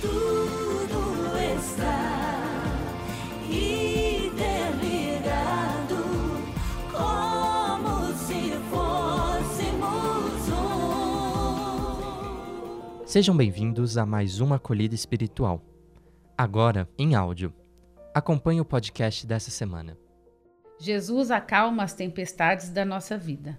tudo 0.00 1.36
está 1.38 2.54
interligado, 3.48 4.36
como 6.92 8.12
se 8.14 8.52
fôssemos 8.70 10.48
um. 13.00 13.06
Sejam 13.06 13.36
bem-vindos 13.36 13.98
a 13.98 14.06
mais 14.06 14.40
uma 14.40 14.56
acolhida 14.56 14.94
espiritual. 14.94 15.62
Agora, 16.36 16.88
em 16.96 17.14
áudio. 17.14 17.52
Acompanhe 18.14 18.60
o 18.60 18.64
podcast 18.64 19.26
dessa 19.26 19.50
semana. 19.50 19.96
Jesus 20.80 21.30
acalma 21.30 21.82
as 21.82 21.92
tempestades 21.92 22.70
da 22.70 22.84
nossa 22.84 23.18
vida. 23.18 23.58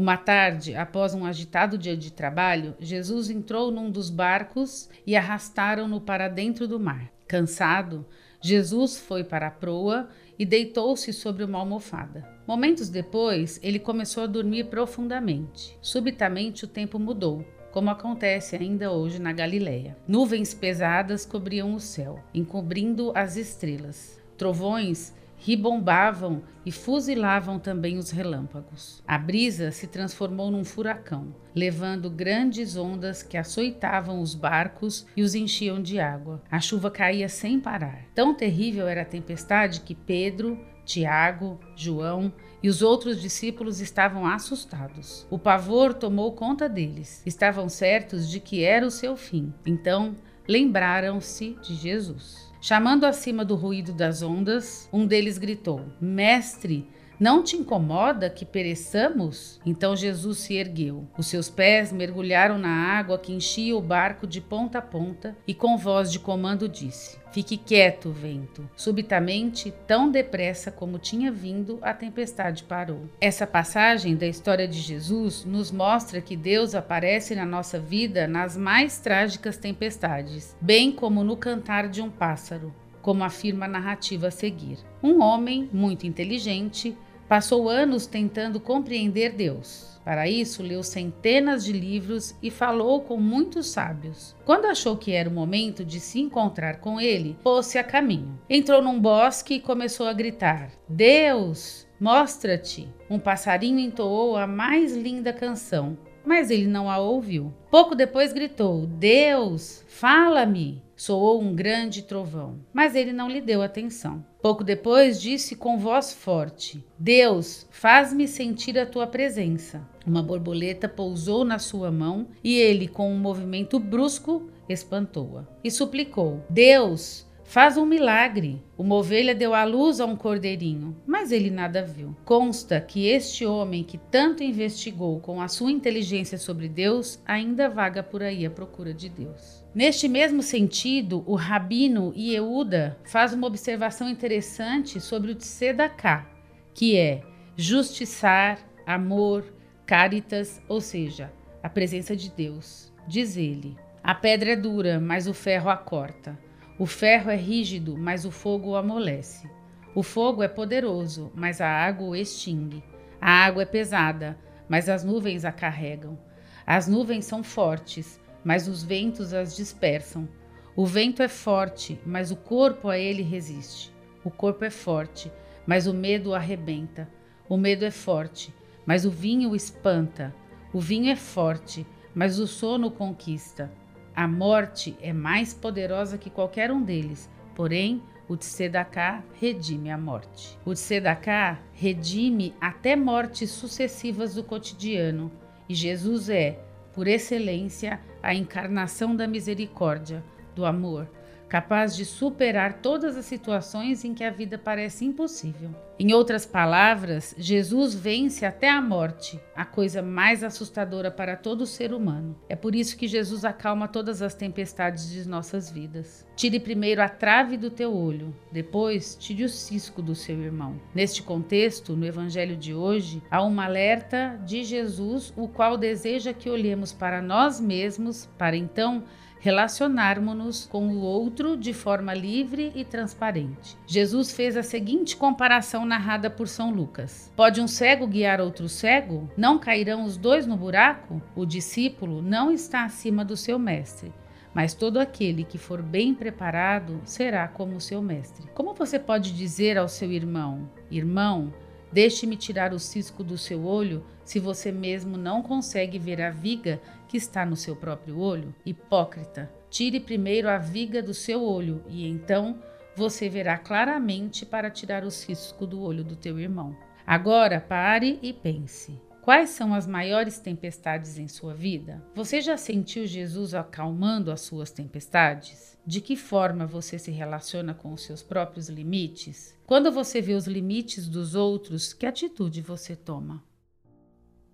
Uma 0.00 0.16
tarde, 0.16 0.74
após 0.74 1.12
um 1.12 1.26
agitado 1.26 1.76
dia 1.76 1.94
de 1.94 2.10
trabalho, 2.10 2.74
Jesus 2.80 3.28
entrou 3.28 3.70
num 3.70 3.90
dos 3.90 4.08
barcos 4.08 4.88
e 5.06 5.14
arrastaram-no 5.14 6.00
para 6.00 6.26
dentro 6.26 6.66
do 6.66 6.80
mar. 6.80 7.12
Cansado, 7.28 8.06
Jesus 8.40 8.96
foi 8.96 9.22
para 9.22 9.48
a 9.48 9.50
proa 9.50 10.08
e 10.38 10.46
deitou-se 10.46 11.12
sobre 11.12 11.44
uma 11.44 11.58
almofada. 11.58 12.26
Momentos 12.46 12.88
depois, 12.88 13.60
ele 13.62 13.78
começou 13.78 14.22
a 14.22 14.26
dormir 14.26 14.70
profundamente. 14.70 15.76
Subitamente, 15.82 16.64
o 16.64 16.68
tempo 16.68 16.98
mudou 16.98 17.44
como 17.70 17.90
acontece 17.90 18.56
ainda 18.56 18.90
hoje 18.90 19.18
na 19.18 19.34
Galileia. 19.34 19.98
Nuvens 20.08 20.54
pesadas 20.54 21.26
cobriam 21.26 21.74
o 21.74 21.78
céu, 21.78 22.18
encobrindo 22.32 23.12
as 23.14 23.36
estrelas. 23.36 24.18
Trovões 24.38 25.12
ribombavam 25.40 26.42
e 26.64 26.70
fuzilavam 26.70 27.58
também 27.58 27.96
os 27.96 28.10
relâmpagos. 28.10 29.02
A 29.08 29.18
brisa 29.18 29.72
se 29.72 29.86
transformou 29.86 30.50
num 30.50 30.64
furacão, 30.64 31.34
levando 31.54 32.10
grandes 32.10 32.76
ondas 32.76 33.22
que 33.22 33.36
açoitavam 33.36 34.20
os 34.20 34.34
barcos 34.34 35.06
e 35.16 35.22
os 35.22 35.34
enchiam 35.34 35.82
de 35.82 35.98
água. 35.98 36.42
A 36.50 36.60
chuva 36.60 36.90
caía 36.90 37.28
sem 37.28 37.58
parar. 37.58 38.04
Tão 38.14 38.34
terrível 38.34 38.86
era 38.86 39.02
a 39.02 39.06
tempestade 39.06 39.80
que 39.80 39.94
Pedro, 39.94 40.60
Tiago, 40.84 41.58
João 41.74 42.32
e 42.62 42.68
os 42.68 42.82
outros 42.82 43.20
discípulos 43.20 43.80
estavam 43.80 44.26
assustados. 44.26 45.26
O 45.30 45.38
pavor 45.38 45.94
tomou 45.94 46.32
conta 46.32 46.68
deles. 46.68 47.22
Estavam 47.24 47.68
certos 47.68 48.28
de 48.28 48.38
que 48.38 48.62
era 48.62 48.86
o 48.86 48.90
seu 48.90 49.16
fim. 49.16 49.54
Então 49.64 50.14
lembraram-se 50.46 51.56
de 51.62 51.74
Jesus. 51.74 52.49
Chamando 52.60 53.04
acima 53.04 53.42
do 53.42 53.54
ruído 53.54 53.90
das 53.92 54.20
ondas, 54.20 54.86
um 54.92 55.06
deles 55.06 55.38
gritou: 55.38 55.80
Mestre, 55.98 56.86
não 57.20 57.42
te 57.42 57.54
incomoda 57.54 58.30
que 58.30 58.46
pereçamos? 58.46 59.60
Então 59.66 59.94
Jesus 59.94 60.38
se 60.38 60.54
ergueu. 60.54 61.06
Os 61.18 61.26
seus 61.26 61.50
pés 61.50 61.92
mergulharam 61.92 62.56
na 62.56 62.70
água 62.70 63.18
que 63.18 63.30
enchia 63.30 63.76
o 63.76 63.82
barco 63.82 64.26
de 64.26 64.40
ponta 64.40 64.78
a 64.78 64.82
ponta 64.82 65.36
e 65.46 65.52
com 65.52 65.76
voz 65.76 66.10
de 66.10 66.18
comando 66.18 66.66
disse: 66.66 67.20
Fique 67.30 67.58
quieto, 67.58 68.10
vento. 68.10 68.68
Subitamente, 68.74 69.70
tão 69.86 70.10
depressa 70.10 70.72
como 70.72 70.98
tinha 70.98 71.30
vindo, 71.30 71.78
a 71.82 71.92
tempestade 71.92 72.64
parou. 72.64 73.02
Essa 73.20 73.46
passagem 73.46 74.16
da 74.16 74.26
história 74.26 74.66
de 74.66 74.80
Jesus 74.80 75.44
nos 75.44 75.70
mostra 75.70 76.22
que 76.22 76.34
Deus 76.34 76.74
aparece 76.74 77.34
na 77.34 77.44
nossa 77.44 77.78
vida 77.78 78.26
nas 78.26 78.56
mais 78.56 78.98
trágicas 78.98 79.58
tempestades, 79.58 80.56
bem 80.60 80.90
como 80.90 81.22
no 81.22 81.36
cantar 81.36 81.86
de 81.88 82.00
um 82.00 82.10
pássaro, 82.10 82.74
como 83.02 83.22
afirma 83.22 83.66
a 83.66 83.68
narrativa 83.68 84.28
a 84.28 84.30
seguir. 84.30 84.78
Um 85.02 85.22
homem 85.22 85.68
muito 85.72 86.06
inteligente 86.06 86.96
Passou 87.30 87.68
anos 87.68 88.06
tentando 88.06 88.58
compreender 88.58 89.34
Deus. 89.34 90.00
Para 90.04 90.28
isso, 90.28 90.64
leu 90.64 90.82
centenas 90.82 91.64
de 91.64 91.72
livros 91.72 92.34
e 92.42 92.50
falou 92.50 93.02
com 93.02 93.18
muitos 93.18 93.68
sábios. 93.68 94.34
Quando 94.44 94.64
achou 94.64 94.96
que 94.96 95.12
era 95.12 95.30
o 95.30 95.32
momento 95.32 95.84
de 95.84 96.00
se 96.00 96.18
encontrar 96.18 96.80
com 96.80 97.00
ele, 97.00 97.36
pôs-se 97.40 97.78
a 97.78 97.84
caminho. 97.84 98.36
Entrou 98.50 98.82
num 98.82 99.00
bosque 99.00 99.54
e 99.54 99.60
começou 99.60 100.08
a 100.08 100.12
gritar: 100.12 100.72
Deus, 100.88 101.86
mostra-te! 102.00 102.88
Um 103.08 103.20
passarinho 103.20 103.78
entoou 103.78 104.36
a 104.36 104.44
mais 104.44 104.96
linda 104.96 105.32
canção, 105.32 105.96
mas 106.24 106.50
ele 106.50 106.66
não 106.66 106.90
a 106.90 106.98
ouviu. 106.98 107.52
Pouco 107.70 107.94
depois 107.94 108.32
gritou: 108.32 108.86
Deus, 108.86 109.84
fala-me! 109.88 110.82
Soou 110.96 111.40
um 111.40 111.54
grande 111.54 112.02
trovão, 112.02 112.58
mas 112.74 112.94
ele 112.94 113.10
não 113.10 113.26
lhe 113.26 113.40
deu 113.40 113.62
atenção. 113.62 114.22
Pouco 114.42 114.62
depois 114.62 115.18
disse 115.18 115.56
com 115.56 115.78
voz 115.78 116.12
forte: 116.12 116.84
Deus, 116.98 117.66
faz-me 117.70 118.28
sentir 118.28 118.78
a 118.78 118.84
tua 118.84 119.06
presença. 119.06 119.80
Uma 120.06 120.22
borboleta 120.22 120.88
pousou 120.88 121.42
na 121.42 121.58
sua 121.58 121.90
mão 121.90 122.28
e 122.44 122.58
ele, 122.58 122.86
com 122.86 123.10
um 123.10 123.18
movimento 123.18 123.78
brusco, 123.78 124.50
espantou-a. 124.68 125.46
E 125.64 125.70
suplicou: 125.70 126.44
Deus, 126.50 127.26
Faz 127.50 127.76
um 127.76 127.84
milagre. 127.84 128.62
Uma 128.78 128.94
ovelha 128.94 129.34
deu 129.34 129.52
à 129.52 129.64
luz 129.64 129.98
a 129.98 130.06
um 130.06 130.14
cordeirinho, 130.14 130.96
mas 131.04 131.32
ele 131.32 131.50
nada 131.50 131.82
viu. 131.82 132.14
Consta 132.24 132.80
que 132.80 133.08
este 133.08 133.44
homem 133.44 133.82
que 133.82 133.98
tanto 133.98 134.44
investigou 134.44 135.18
com 135.18 135.40
a 135.40 135.48
sua 135.48 135.72
inteligência 135.72 136.38
sobre 136.38 136.68
Deus 136.68 137.20
ainda 137.26 137.68
vaga 137.68 138.04
por 138.04 138.22
aí 138.22 138.46
à 138.46 138.50
procura 138.50 138.94
de 138.94 139.08
Deus. 139.08 139.64
Neste 139.74 140.06
mesmo 140.06 140.44
sentido, 140.44 141.24
o 141.26 141.34
rabino 141.34 142.12
Yehuda 142.16 142.96
faz 143.02 143.32
uma 143.32 143.48
observação 143.48 144.08
interessante 144.08 145.00
sobre 145.00 145.32
o 145.32 145.34
Tzedakah, 145.34 146.30
que 146.72 146.96
é 146.96 147.20
justiçar, 147.56 148.60
amor, 148.86 149.44
caritas, 149.84 150.62
ou 150.68 150.80
seja, 150.80 151.32
a 151.60 151.68
presença 151.68 152.14
de 152.14 152.30
Deus. 152.30 152.92
Diz 153.08 153.36
ele: 153.36 153.76
a 154.04 154.14
pedra 154.14 154.52
é 154.52 154.56
dura, 154.56 155.00
mas 155.00 155.26
o 155.26 155.34
ferro 155.34 155.68
a 155.68 155.76
corta. 155.76 156.38
O 156.80 156.86
ferro 156.86 157.30
é 157.30 157.36
rígido, 157.36 157.94
mas 157.94 158.24
o 158.24 158.30
fogo 158.30 158.70
o 158.70 158.74
amolece. 158.74 159.46
O 159.94 160.02
fogo 160.02 160.42
é 160.42 160.48
poderoso, 160.48 161.30
mas 161.34 161.60
a 161.60 161.68
água 161.68 162.08
o 162.08 162.16
extingue. 162.16 162.82
A 163.20 163.44
água 163.44 163.64
é 163.64 163.66
pesada, 163.66 164.38
mas 164.66 164.88
as 164.88 165.04
nuvens 165.04 165.44
a 165.44 165.52
carregam. 165.52 166.18
As 166.66 166.88
nuvens 166.88 167.26
são 167.26 167.42
fortes, 167.42 168.18
mas 168.42 168.66
os 168.66 168.82
ventos 168.82 169.34
as 169.34 169.54
dispersam. 169.54 170.26
O 170.74 170.86
vento 170.86 171.22
é 171.22 171.28
forte, 171.28 172.00
mas 172.06 172.30
o 172.30 172.36
corpo 172.36 172.88
a 172.88 172.96
ele 172.96 173.22
resiste. 173.22 173.92
O 174.24 174.30
corpo 174.30 174.64
é 174.64 174.70
forte, 174.70 175.30
mas 175.66 175.86
o 175.86 175.92
medo 175.92 176.30
o 176.30 176.34
arrebenta. 176.34 177.06
O 177.46 177.58
medo 177.58 177.84
é 177.84 177.90
forte, 177.90 178.54
mas 178.86 179.04
o 179.04 179.10
vinho 179.10 179.50
o 179.50 179.54
espanta. 179.54 180.34
O 180.72 180.80
vinho 180.80 181.12
é 181.12 181.16
forte, 181.16 181.86
mas 182.14 182.38
o 182.38 182.46
sono 182.46 182.86
o 182.86 182.90
conquista. 182.90 183.70
A 184.14 184.26
morte 184.26 184.96
é 185.00 185.12
mais 185.12 185.54
poderosa 185.54 186.18
que 186.18 186.30
qualquer 186.30 186.70
um 186.70 186.82
deles, 186.82 187.30
porém 187.54 188.02
o 188.28 188.36
Tzedaká 188.36 189.24
redime 189.40 189.90
a 189.90 189.98
morte. 189.98 190.58
O 190.64 190.72
Tzedaká 190.72 191.58
redime 191.72 192.54
até 192.60 192.94
mortes 192.94 193.50
sucessivas 193.50 194.34
do 194.34 194.44
cotidiano, 194.44 195.32
e 195.68 195.74
Jesus 195.74 196.28
é, 196.28 196.58
por 196.92 197.06
excelência, 197.06 198.00
a 198.22 198.34
encarnação 198.34 199.14
da 199.14 199.26
misericórdia, 199.26 200.22
do 200.54 200.64
amor, 200.64 201.08
capaz 201.50 201.96
de 201.96 202.04
superar 202.04 202.74
todas 202.74 203.16
as 203.16 203.26
situações 203.26 204.04
em 204.04 204.14
que 204.14 204.22
a 204.22 204.30
vida 204.30 204.56
parece 204.56 205.04
impossível. 205.04 205.74
Em 205.98 206.14
outras 206.14 206.46
palavras, 206.46 207.34
Jesus 207.36 207.92
vence 207.92 208.46
até 208.46 208.70
a 208.70 208.80
morte, 208.80 209.38
a 209.54 209.66
coisa 209.66 210.00
mais 210.00 210.42
assustadora 210.42 211.10
para 211.10 211.36
todo 211.36 211.66
ser 211.66 211.92
humano. 211.92 212.38
É 212.48 212.54
por 212.56 212.74
isso 212.74 212.96
que 212.96 213.08
Jesus 213.08 213.44
acalma 213.44 213.88
todas 213.88 214.22
as 214.22 214.32
tempestades 214.32 215.10
de 215.10 215.28
nossas 215.28 215.70
vidas. 215.70 216.24
Tire 216.36 216.60
primeiro 216.60 217.02
a 217.02 217.08
trave 217.08 217.58
do 217.58 217.68
teu 217.68 217.94
olho, 217.94 218.34
depois 218.50 219.16
tire 219.16 219.44
o 219.44 219.48
cisco 219.48 220.00
do 220.00 220.14
seu 220.14 220.40
irmão. 220.40 220.80
Neste 220.94 221.22
contexto, 221.22 221.94
no 221.94 222.06
evangelho 222.06 222.56
de 222.56 222.72
hoje, 222.72 223.22
há 223.30 223.44
um 223.44 223.60
alerta 223.60 224.40
de 224.46 224.62
Jesus, 224.62 225.34
o 225.36 225.48
qual 225.48 225.76
deseja 225.76 226.32
que 226.32 226.48
olhemos 226.48 226.92
para 226.92 227.20
nós 227.20 227.60
mesmos, 227.60 228.26
para 228.38 228.56
então 228.56 229.04
relacionarmos-nos 229.40 230.66
com 230.66 230.88
o 230.88 231.00
outro 231.00 231.56
de 231.56 231.72
forma 231.72 232.14
livre 232.14 232.70
e 232.74 232.84
transparente. 232.84 233.76
Jesus 233.86 234.30
fez 234.30 234.56
a 234.56 234.62
seguinte 234.62 235.16
comparação 235.16 235.84
narrada 235.84 236.30
por 236.30 236.46
São 236.46 236.70
Lucas: 236.70 237.32
Pode 237.34 237.60
um 237.60 237.66
cego 237.66 238.06
guiar 238.06 238.40
outro 238.40 238.68
cego? 238.68 239.28
Não 239.36 239.58
cairão 239.58 240.04
os 240.04 240.16
dois 240.16 240.46
no 240.46 240.56
buraco? 240.56 241.20
O 241.34 241.44
discípulo 241.44 242.22
não 242.22 242.52
está 242.52 242.84
acima 242.84 243.24
do 243.24 243.36
seu 243.36 243.58
mestre. 243.58 244.12
Mas 244.52 244.74
todo 244.74 244.98
aquele 244.98 245.44
que 245.44 245.58
for 245.58 245.80
bem 245.80 246.12
preparado 246.12 247.00
será 247.04 247.46
como 247.46 247.80
seu 247.80 248.02
mestre. 248.02 248.48
Como 248.52 248.74
você 248.74 248.98
pode 248.98 249.32
dizer 249.32 249.78
ao 249.78 249.88
seu 249.88 250.12
irmão: 250.12 250.68
Irmão, 250.90 251.52
Deixe-me 251.92 252.36
tirar 252.36 252.72
o 252.72 252.78
cisco 252.78 253.24
do 253.24 253.36
seu 253.36 253.64
olho, 253.64 254.04
se 254.24 254.38
você 254.38 254.70
mesmo 254.70 255.16
não 255.16 255.42
consegue 255.42 255.98
ver 255.98 256.22
a 256.22 256.30
viga 256.30 256.80
que 257.10 257.16
está 257.16 257.44
no 257.44 257.56
seu 257.56 257.74
próprio 257.74 258.20
olho? 258.20 258.54
Hipócrita, 258.64 259.52
tire 259.68 259.98
primeiro 259.98 260.48
a 260.48 260.58
viga 260.58 261.02
do 261.02 261.12
seu 261.12 261.42
olho, 261.42 261.82
e 261.88 262.06
então 262.06 262.62
você 262.94 263.28
verá 263.28 263.58
claramente 263.58 264.46
para 264.46 264.70
tirar 264.70 265.02
o 265.02 265.10
cisco 265.10 265.66
do 265.66 265.82
olho 265.82 266.04
do 266.04 266.14
teu 266.14 266.38
irmão. 266.38 266.76
Agora 267.04 267.60
pare 267.60 268.20
e 268.22 268.32
pense. 268.32 268.96
Quais 269.22 269.50
são 269.50 269.74
as 269.74 269.88
maiores 269.88 270.38
tempestades 270.38 271.18
em 271.18 271.26
sua 271.26 271.52
vida? 271.52 272.00
Você 272.14 272.40
já 272.40 272.56
sentiu 272.56 273.04
Jesus 273.04 273.54
acalmando 273.54 274.30
as 274.30 274.42
suas 274.42 274.70
tempestades? 274.70 275.76
De 275.84 276.00
que 276.00 276.14
forma 276.14 276.64
você 276.64 276.96
se 276.96 277.10
relaciona 277.10 277.74
com 277.74 277.92
os 277.92 278.04
seus 278.04 278.22
próprios 278.22 278.68
limites? 278.68 279.58
Quando 279.66 279.90
você 279.90 280.20
vê 280.20 280.34
os 280.34 280.46
limites 280.46 281.08
dos 281.08 281.34
outros, 281.34 281.92
que 281.92 282.06
atitude 282.06 282.62
você 282.62 282.94
toma? 282.94 283.42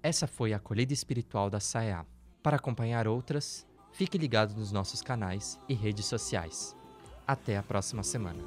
Essa 0.00 0.28
foi 0.28 0.52
a 0.52 0.56
acolhida 0.58 0.92
espiritual 0.92 1.50
da 1.50 1.58
SAEA. 1.58 2.13
Para 2.44 2.56
acompanhar 2.56 3.08
outras, 3.08 3.66
fique 3.90 4.18
ligado 4.18 4.54
nos 4.54 4.70
nossos 4.70 5.00
canais 5.00 5.58
e 5.66 5.72
redes 5.72 6.04
sociais. 6.04 6.76
Até 7.26 7.56
a 7.56 7.62
próxima 7.62 8.02
semana. 8.02 8.44